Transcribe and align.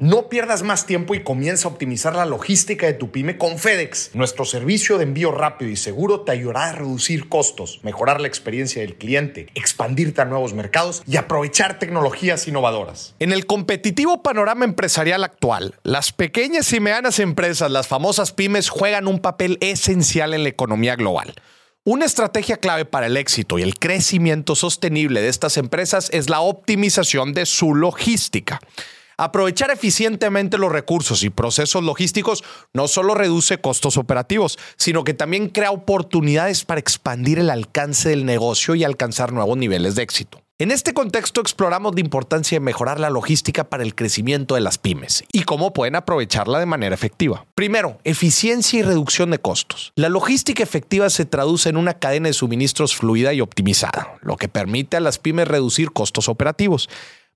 No 0.00 0.30
pierdas 0.30 0.62
más 0.62 0.86
tiempo 0.86 1.14
y 1.14 1.22
comienza 1.22 1.68
a 1.68 1.72
optimizar 1.72 2.16
la 2.16 2.24
logística 2.24 2.86
de 2.86 2.94
tu 2.94 3.10
pyme 3.10 3.36
con 3.36 3.58
FedEx. 3.58 4.12
Nuestro 4.14 4.46
servicio 4.46 4.96
de 4.96 5.04
envío 5.04 5.30
rápido 5.30 5.70
y 5.70 5.76
seguro 5.76 6.22
te 6.22 6.32
ayudará 6.32 6.70
a 6.70 6.72
reducir 6.72 7.28
costos, 7.28 7.80
mejorar 7.82 8.18
la 8.18 8.26
experiencia 8.26 8.80
del 8.80 8.96
cliente, 8.96 9.48
expandirte 9.54 10.22
a 10.22 10.24
nuevos 10.24 10.54
mercados 10.54 11.02
y 11.06 11.18
aprovechar 11.18 11.78
tecnologías 11.78 12.48
innovadoras. 12.48 13.14
En 13.18 13.30
el 13.30 13.44
competitivo 13.44 14.22
panorama 14.22 14.64
empresarial 14.64 15.22
actual, 15.22 15.74
las 15.82 16.12
pequeñas 16.12 16.72
y 16.72 16.80
medianas 16.80 17.18
empresas, 17.18 17.70
las 17.70 17.86
famosas 17.86 18.32
pymes, 18.32 18.70
juegan 18.70 19.06
un 19.06 19.18
papel 19.18 19.58
esencial 19.60 20.32
en 20.32 20.44
la 20.44 20.48
economía 20.48 20.96
global. 20.96 21.34
Una 21.84 22.06
estrategia 22.06 22.56
clave 22.56 22.86
para 22.86 23.04
el 23.04 23.18
éxito 23.18 23.58
y 23.58 23.62
el 23.62 23.78
crecimiento 23.78 24.54
sostenible 24.54 25.20
de 25.20 25.28
estas 25.28 25.58
empresas 25.58 26.08
es 26.14 26.30
la 26.30 26.40
optimización 26.40 27.34
de 27.34 27.44
su 27.44 27.74
logística. 27.74 28.60
Aprovechar 29.20 29.70
eficientemente 29.70 30.56
los 30.56 30.72
recursos 30.72 31.22
y 31.24 31.28
procesos 31.28 31.84
logísticos 31.84 32.42
no 32.72 32.88
solo 32.88 33.14
reduce 33.14 33.58
costos 33.58 33.98
operativos, 33.98 34.58
sino 34.78 35.04
que 35.04 35.12
también 35.12 35.50
crea 35.50 35.72
oportunidades 35.72 36.64
para 36.64 36.80
expandir 36.80 37.38
el 37.38 37.50
alcance 37.50 38.08
del 38.08 38.24
negocio 38.24 38.74
y 38.76 38.82
alcanzar 38.82 39.34
nuevos 39.34 39.58
niveles 39.58 39.94
de 39.94 40.04
éxito. 40.04 40.40
En 40.58 40.70
este 40.70 40.94
contexto 40.94 41.42
exploramos 41.42 41.94
la 41.94 42.00
importancia 42.00 42.56
de 42.56 42.60
mejorar 42.60 42.98
la 42.98 43.10
logística 43.10 43.64
para 43.64 43.82
el 43.82 43.94
crecimiento 43.94 44.54
de 44.54 44.62
las 44.62 44.78
pymes 44.78 45.24
y 45.32 45.42
cómo 45.42 45.74
pueden 45.74 45.96
aprovecharla 45.96 46.58
de 46.58 46.66
manera 46.66 46.94
efectiva. 46.94 47.46
Primero, 47.54 47.98
eficiencia 48.04 48.78
y 48.78 48.82
reducción 48.82 49.30
de 49.30 49.38
costos. 49.38 49.92
La 49.96 50.08
logística 50.08 50.62
efectiva 50.62 51.08
se 51.10 51.26
traduce 51.26 51.68
en 51.68 51.76
una 51.76 51.94
cadena 51.94 52.28
de 52.28 52.34
suministros 52.34 52.94
fluida 52.94 53.34
y 53.34 53.42
optimizada, 53.42 54.18
lo 54.22 54.36
que 54.36 54.48
permite 54.48 54.96
a 54.96 55.00
las 55.00 55.18
pymes 55.18 55.48
reducir 55.48 55.92
costos 55.92 56.28
operativos. 56.28 56.88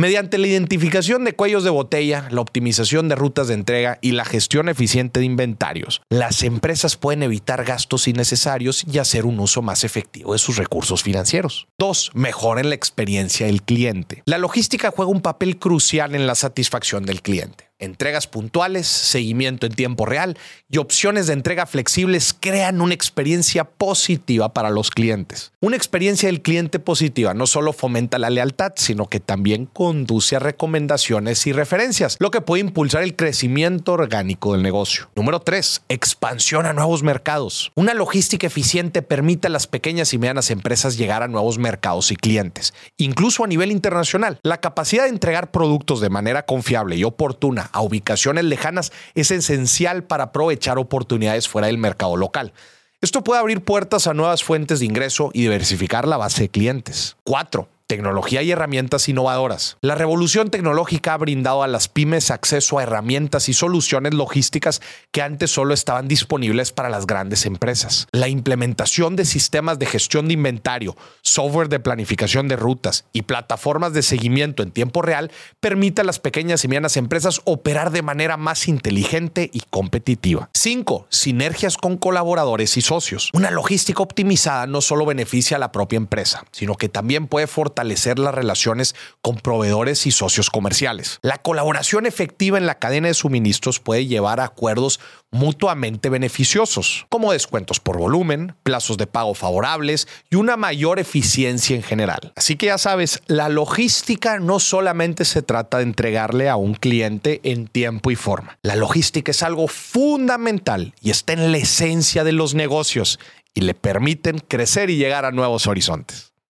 Mediante 0.00 0.38
la 0.38 0.46
identificación 0.46 1.24
de 1.24 1.32
cuellos 1.32 1.64
de 1.64 1.70
botella, 1.70 2.28
la 2.30 2.40
optimización 2.40 3.08
de 3.08 3.16
rutas 3.16 3.48
de 3.48 3.54
entrega 3.54 3.98
y 4.00 4.12
la 4.12 4.24
gestión 4.24 4.68
eficiente 4.68 5.18
de 5.18 5.26
inventarios, 5.26 6.02
las 6.08 6.44
empresas 6.44 6.96
pueden 6.96 7.24
evitar 7.24 7.64
gastos 7.64 8.06
innecesarios 8.06 8.84
y 8.86 8.98
hacer 8.98 9.26
un 9.26 9.40
uso 9.40 9.60
más 9.60 9.82
efectivo 9.82 10.34
de 10.34 10.38
sus 10.38 10.56
recursos 10.56 11.02
financieros. 11.02 11.66
2. 11.78 12.12
Mejoren 12.14 12.68
la 12.68 12.76
experiencia 12.76 13.46
del 13.46 13.62
cliente. 13.62 14.22
La 14.24 14.38
logística 14.38 14.92
juega 14.92 15.10
un 15.10 15.20
papel 15.20 15.58
crucial 15.58 16.14
en 16.14 16.28
la 16.28 16.36
satisfacción 16.36 17.04
del 17.04 17.20
cliente. 17.20 17.67
Entregas 17.80 18.26
puntuales, 18.26 18.88
seguimiento 18.88 19.64
en 19.64 19.72
tiempo 19.72 20.04
real 20.04 20.36
y 20.68 20.78
opciones 20.78 21.28
de 21.28 21.34
entrega 21.34 21.64
flexibles 21.64 22.34
crean 22.34 22.80
una 22.80 22.92
experiencia 22.92 23.62
positiva 23.62 24.52
para 24.52 24.70
los 24.70 24.90
clientes. 24.90 25.52
Una 25.60 25.76
experiencia 25.76 26.28
del 26.28 26.42
cliente 26.42 26.80
positiva 26.80 27.34
no 27.34 27.46
solo 27.46 27.72
fomenta 27.72 28.18
la 28.18 28.30
lealtad, 28.30 28.72
sino 28.74 29.06
que 29.06 29.20
también 29.20 29.66
conduce 29.66 30.34
a 30.34 30.40
recomendaciones 30.40 31.46
y 31.46 31.52
referencias, 31.52 32.16
lo 32.18 32.32
que 32.32 32.40
puede 32.40 32.62
impulsar 32.62 33.04
el 33.04 33.14
crecimiento 33.14 33.92
orgánico 33.92 34.54
del 34.54 34.64
negocio. 34.64 35.08
Número 35.14 35.38
3. 35.38 35.82
Expansión 35.88 36.66
a 36.66 36.72
nuevos 36.72 37.04
mercados. 37.04 37.70
Una 37.76 37.94
logística 37.94 38.48
eficiente 38.48 39.02
permite 39.02 39.46
a 39.46 39.50
las 39.50 39.68
pequeñas 39.68 40.12
y 40.12 40.18
medianas 40.18 40.50
empresas 40.50 40.98
llegar 40.98 41.22
a 41.22 41.28
nuevos 41.28 41.58
mercados 41.58 42.10
y 42.10 42.16
clientes, 42.16 42.74
incluso 42.96 43.44
a 43.44 43.46
nivel 43.46 43.70
internacional. 43.70 44.40
La 44.42 44.60
capacidad 44.60 45.04
de 45.04 45.10
entregar 45.10 45.52
productos 45.52 46.00
de 46.00 46.10
manera 46.10 46.44
confiable 46.44 46.96
y 46.96 47.04
oportuna 47.04 47.67
a 47.72 47.80
ubicaciones 47.80 48.44
lejanas 48.44 48.92
es 49.14 49.30
esencial 49.30 50.04
para 50.04 50.24
aprovechar 50.24 50.78
oportunidades 50.78 51.48
fuera 51.48 51.66
del 51.68 51.78
mercado 51.78 52.16
local. 52.16 52.52
Esto 53.00 53.22
puede 53.22 53.40
abrir 53.40 53.62
puertas 53.62 54.06
a 54.06 54.14
nuevas 54.14 54.42
fuentes 54.42 54.80
de 54.80 54.86
ingreso 54.86 55.30
y 55.32 55.42
diversificar 55.42 56.08
la 56.08 56.16
base 56.16 56.42
de 56.42 56.48
clientes. 56.48 57.16
4 57.24 57.68
tecnología 57.88 58.42
y 58.42 58.50
herramientas 58.50 59.08
innovadoras. 59.08 59.78
La 59.80 59.94
revolución 59.94 60.50
tecnológica 60.50 61.14
ha 61.14 61.16
brindado 61.16 61.62
a 61.62 61.66
las 61.66 61.88
pymes 61.88 62.30
acceso 62.30 62.78
a 62.78 62.82
herramientas 62.82 63.48
y 63.48 63.54
soluciones 63.54 64.12
logísticas 64.12 64.82
que 65.10 65.22
antes 65.22 65.50
solo 65.50 65.72
estaban 65.72 66.06
disponibles 66.06 66.70
para 66.70 66.90
las 66.90 67.06
grandes 67.06 67.46
empresas. 67.46 68.06
La 68.12 68.28
implementación 68.28 69.16
de 69.16 69.24
sistemas 69.24 69.78
de 69.78 69.86
gestión 69.86 70.28
de 70.28 70.34
inventario, 70.34 70.96
software 71.22 71.70
de 71.70 71.80
planificación 71.80 72.46
de 72.46 72.56
rutas 72.56 73.06
y 73.14 73.22
plataformas 73.22 73.94
de 73.94 74.02
seguimiento 74.02 74.62
en 74.62 74.70
tiempo 74.70 75.00
real 75.00 75.32
permite 75.58 76.02
a 76.02 76.04
las 76.04 76.18
pequeñas 76.18 76.64
y 76.64 76.68
medianas 76.68 76.98
empresas 76.98 77.40
operar 77.44 77.90
de 77.90 78.02
manera 78.02 78.36
más 78.36 78.68
inteligente 78.68 79.48
y 79.50 79.62
competitiva. 79.70 80.50
5. 80.52 81.06
Sinergias 81.08 81.78
con 81.78 81.96
colaboradores 81.96 82.76
y 82.76 82.82
socios. 82.82 83.30
Una 83.32 83.50
logística 83.50 84.02
optimizada 84.02 84.66
no 84.66 84.82
solo 84.82 85.06
beneficia 85.06 85.56
a 85.56 85.60
la 85.60 85.72
propia 85.72 85.96
empresa, 85.96 86.44
sino 86.52 86.74
que 86.74 86.90
también 86.90 87.28
puede 87.28 87.46
fortalecer 87.46 87.77
fortalecer 87.78 88.18
las 88.18 88.34
relaciones 88.34 88.96
con 89.22 89.36
proveedores 89.36 90.04
y 90.06 90.10
socios 90.10 90.50
comerciales. 90.50 91.20
La 91.22 91.38
colaboración 91.38 92.06
efectiva 92.06 92.58
en 92.58 92.66
la 92.66 92.80
cadena 92.80 93.06
de 93.06 93.14
suministros 93.14 93.78
puede 93.78 94.06
llevar 94.06 94.40
a 94.40 94.46
acuerdos 94.46 94.98
mutuamente 95.30 96.08
beneficiosos, 96.08 97.06
como 97.08 97.30
descuentos 97.30 97.78
por 97.78 97.98
volumen, 97.98 98.56
plazos 98.64 98.96
de 98.96 99.06
pago 99.06 99.34
favorables 99.34 100.08
y 100.28 100.34
una 100.34 100.56
mayor 100.56 100.98
eficiencia 100.98 101.76
en 101.76 101.84
general. 101.84 102.32
Así 102.34 102.56
que 102.56 102.66
ya 102.66 102.78
sabes, 102.78 103.22
la 103.28 103.48
logística 103.48 104.40
no 104.40 104.58
solamente 104.58 105.24
se 105.24 105.42
trata 105.42 105.76
de 105.76 105.84
entregarle 105.84 106.48
a 106.48 106.56
un 106.56 106.74
cliente 106.74 107.40
en 107.44 107.68
tiempo 107.68 108.10
y 108.10 108.16
forma. 108.16 108.58
La 108.62 108.74
logística 108.74 109.30
es 109.30 109.44
algo 109.44 109.68
fundamental 109.68 110.94
y 111.00 111.10
está 111.10 111.32
en 111.32 111.52
la 111.52 111.58
esencia 111.58 112.24
de 112.24 112.32
los 112.32 112.54
negocios 112.54 113.20
y 113.54 113.60
le 113.60 113.74
permiten 113.74 114.38
crecer 114.38 114.90
y 114.90 114.96
llegar 114.96 115.24
a 115.24 115.30
nuevos 115.30 115.68
horizontes. 115.68 116.32